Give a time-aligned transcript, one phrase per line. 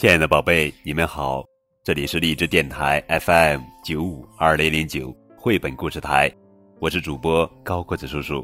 [0.00, 1.44] 亲爱的宝贝，你们好，
[1.84, 6.32] 这里是荔枝电台 FM 九五二零零九绘本故事台，
[6.78, 8.42] 我是主播高个子叔叔，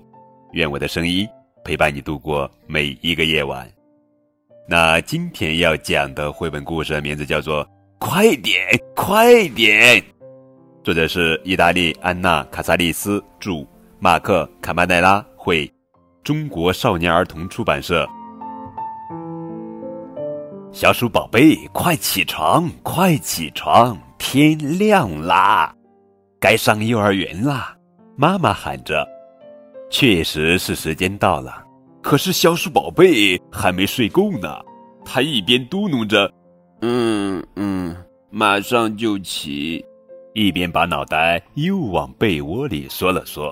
[0.52, 1.26] 愿我的声音
[1.64, 3.66] 陪伴你度过每一个夜晚。
[4.68, 7.64] 那今天要讲的绘本故事名字叫做
[7.98, 8.62] 《快点，
[8.94, 9.98] 快点》，
[10.84, 13.66] 作者是意大利安娜·卡萨利斯著，
[13.98, 15.72] 马克·卡曼奈拉绘，
[16.22, 18.06] 中国少年儿童出版社。
[20.76, 23.98] 小鼠宝贝，快起床，快起床！
[24.18, 25.74] 天亮啦，
[26.38, 27.74] 该上幼儿园啦！
[28.14, 29.08] 妈妈喊着。
[29.88, 31.64] 确实是时间到了，
[32.02, 34.54] 可是小鼠宝贝还没睡够呢。
[35.02, 36.30] 他一边嘟哝着
[36.82, 37.96] ：“嗯嗯，
[38.28, 39.82] 马上就起”，
[40.36, 43.50] 一边把脑袋又往被窝里缩了缩。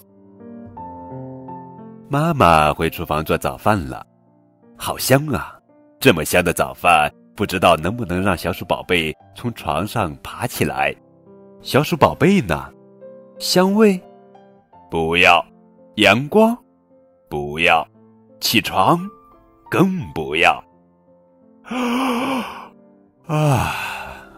[2.06, 4.06] 妈妈回厨房做早饭了，
[4.76, 5.53] 好香啊！
[6.04, 10.94] 这么香的早饭，不知道能不能让小鼠宝贝从床上爬起来？
[11.62, 12.70] 小鼠宝贝呢？
[13.38, 13.98] 香味？
[14.90, 15.42] 不要。
[15.94, 16.54] 阳光？
[17.30, 17.88] 不要。
[18.38, 19.00] 起床？
[19.70, 20.62] 更不要。
[23.24, 23.74] 啊！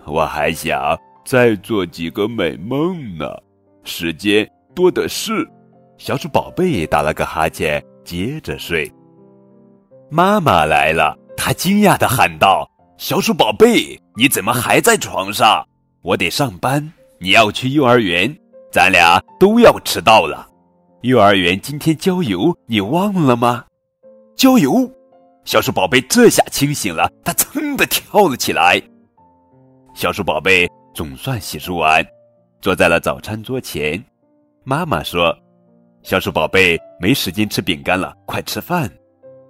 [0.07, 3.27] 我还想再做几个美梦呢，
[3.83, 5.45] 时间多的是。
[5.99, 8.89] 小鼠宝贝打了个哈欠，接着睡。
[10.09, 11.19] 妈妈来了。
[11.47, 15.65] 他惊讶的喊道：“小鼠宝贝，你怎么还在床上？
[16.03, 18.37] 我得上班，你要去幼儿园，
[18.73, 20.45] 咱俩都要迟到了。
[21.03, 23.65] 幼儿园今天郊游，你忘了吗？
[24.35, 24.91] 郊游！”
[25.47, 28.83] 小鼠宝贝这下清醒了，他噌的跳了起来。
[29.95, 32.05] 小鼠宝贝总算洗漱完，
[32.61, 34.05] 坐在了早餐桌前。
[34.65, 35.33] 妈妈说
[36.03, 38.93] ：“小鼠宝贝，没时间吃饼干了，快吃饭。”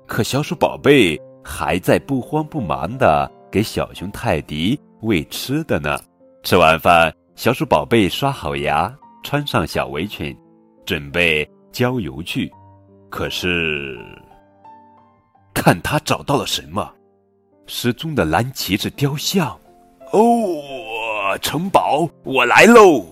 [0.07, 1.19] 可小鼠宝贝。
[1.49, 5.97] 还在不慌不忙地给小熊泰迪喂吃的呢。
[6.43, 8.93] 吃完饭，小鼠宝贝刷好牙，
[9.23, 10.37] 穿上小围裙，
[10.85, 12.53] 准备郊游去。
[13.09, 13.97] 可是，
[15.55, 16.93] 看他找到了什么？
[17.69, 19.49] 失踪的蓝骑士雕像。
[20.13, 23.05] 哦，城堡，我来喽！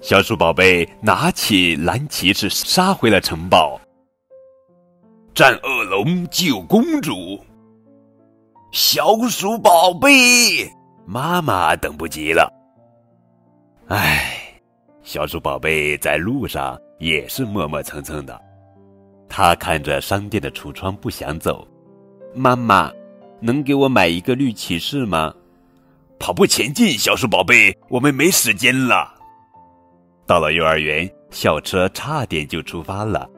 [0.00, 3.80] 小鼠宝贝拿起蓝骑士，杀回了城堡。
[5.38, 7.38] 战恶龙救公主，
[8.72, 10.68] 小鼠宝贝，
[11.06, 12.52] 妈妈等不及了。
[13.86, 14.60] 唉，
[15.04, 18.36] 小鼠宝贝在路上也是磨磨蹭蹭的。
[19.28, 21.64] 他看着商店的橱窗，不想走。
[22.34, 22.90] 妈妈，
[23.38, 25.32] 能给我买一个绿骑士吗？
[26.18, 29.14] 跑步前进，小鼠宝贝，我们没时间了。
[30.26, 33.30] 到了幼儿园，校车差点就出发了。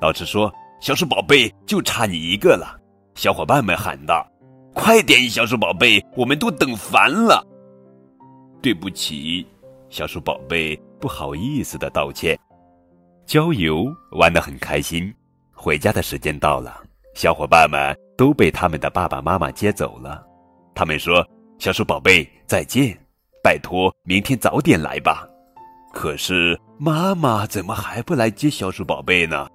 [0.00, 0.50] 老师说。
[0.82, 2.76] 小鼠宝贝，就差你一个了！
[3.14, 4.26] 小伙伴们喊道
[4.74, 7.46] ：“快点，小鼠宝贝，我们都等烦了。”
[8.60, 9.46] 对不起，
[9.90, 12.36] 小鼠宝贝不好意思的道歉。
[13.26, 15.14] 郊游玩得很开心，
[15.52, 16.82] 回家的时间到了，
[17.14, 20.26] 小伙伴们都被他们的爸爸妈妈接走了。
[20.74, 21.24] 他们说
[21.60, 22.92] ：“小鼠宝贝，再见，
[23.40, 25.28] 拜托明天早点来吧。”
[25.94, 29.46] 可是妈妈怎么还不来接小鼠宝贝呢？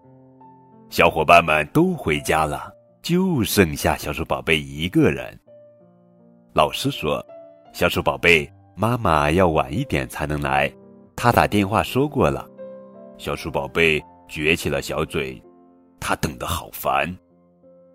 [0.90, 5.38] 小伙伴们都回家了，就剩下小鼠宝贝一个人。
[6.54, 7.24] 老师说
[7.74, 10.72] ：“小鼠宝贝，妈妈要晚一点才能来，
[11.14, 12.48] 他打电话说过了。”
[13.20, 15.42] 小鼠宝贝撅起了小嘴，
[16.00, 17.14] 他等得好烦。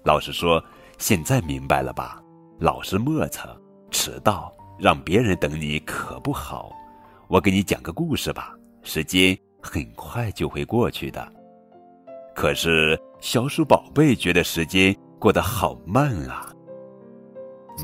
[0.05, 0.63] 老师说
[0.99, 2.23] ：“现在明白了吧？
[2.61, 3.51] 老是磨蹭、
[3.91, 6.71] 迟到，让别人等你可不好。
[7.29, 11.27] 我给你讲个故事吧，时间很快就会过去的。”
[12.35, 16.53] 可是小鼠宝贝觉得时间过得好慢啊。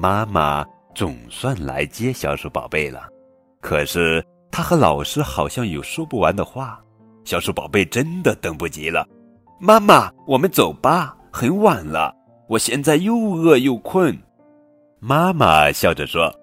[0.01, 0.65] 妈妈
[0.95, 3.09] 总算来接小鼠宝贝了，
[3.61, 6.83] 可是他和老师好像有说不完的话。
[7.25, 9.07] 小鼠宝贝真的等不及了，
[9.61, 12.15] 妈妈，我们走吧，很晚了，
[12.49, 14.17] 我现在又饿又困。
[14.99, 16.35] 妈妈笑着说：“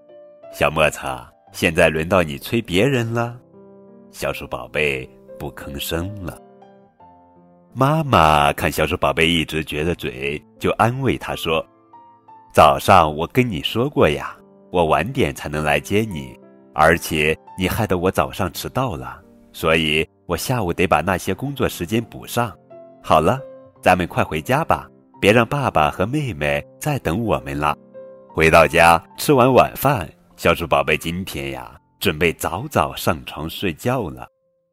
[0.53, 3.35] 小莫擦，现在轮到你催别人了。”
[4.12, 5.09] 小鼠宝贝
[5.39, 6.39] 不吭声了。
[7.77, 11.62] 妈妈看小鼠宝贝一直撅着嘴，就安慰他说
[12.56, 14.33] ：“早上我跟你说过呀，
[14.72, 16.39] 我晚点才能来接你，
[16.74, 22.50] 而且你害得我早上迟到了，所以我下午得把那些工作时间补上。
[23.04, 23.42] 好了，
[23.81, 24.89] 咱们快回家吧，
[25.19, 27.78] 别让爸爸和妹妹再等我们了。”
[28.33, 34.25] 回到家，吃完晚饭，小鼠宝贝今天呀，准备早早上床睡觉了。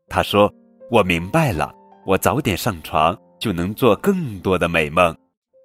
[0.06, 0.48] 他说
[0.88, 5.16] ：“我明白了。”我早点上床，就能做更多的美梦。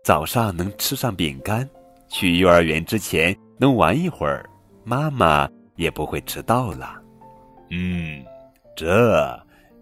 [0.04, 1.68] 早上能吃上饼干，
[2.08, 4.48] 去幼儿园之前能玩一会儿，
[4.84, 6.94] 妈妈也不会迟到了。
[7.72, 8.24] 嗯，
[8.76, 9.38] 这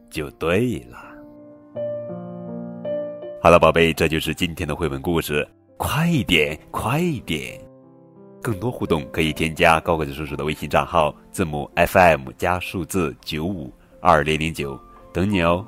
[0.10, 0.98] 就对了。
[3.42, 5.48] 好了，宝贝，这就是今天的绘本故事。
[5.78, 7.60] 快一点，快一点！
[8.42, 14.80] 更多互动可以添加高个子叔叔的微信账号，字母 FM 加数字九五二零零九，
[15.12, 15.66] 等你哦。